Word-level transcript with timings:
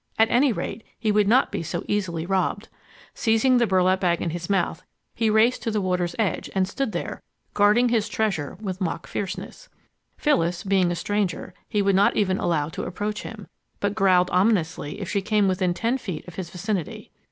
At 0.17 0.31
any 0.31 0.51
rate, 0.51 0.83
he 0.97 1.11
would 1.11 1.27
not 1.27 1.51
be 1.51 1.63
easily 1.87 2.25
robbed. 2.25 2.69
Seizing 3.13 3.59
the 3.59 3.67
burlap 3.67 3.99
bag 3.99 4.19
in 4.19 4.31
his 4.31 4.49
mouth, 4.49 4.81
he 5.13 5.29
raced 5.29 5.61
to 5.61 5.69
the 5.69 5.79
water's 5.79 6.15
edge 6.17 6.49
and 6.55 6.67
stood 6.67 6.91
there, 6.91 7.21
guarding 7.53 7.89
his 7.89 8.09
treasure 8.09 8.57
with 8.59 8.81
mock 8.81 9.05
fierceness. 9.05 9.69
Phyllis, 10.17 10.63
being 10.63 10.89
a 10.91 10.95
stranger, 10.95 11.53
he 11.69 11.83
would 11.83 11.95
not 11.95 12.15
even 12.17 12.39
allow 12.39 12.67
to 12.69 12.83
approach 12.85 13.21
him, 13.21 13.45
but 13.79 13.93
growled 13.93 14.31
ominously 14.31 14.99
if 14.99 15.07
she 15.07 15.21
came 15.21 15.47
within 15.47 15.71
ten 15.71 15.99
feet 15.99 16.27
of 16.27 16.33
his 16.33 16.49
vicinity. 16.49 17.11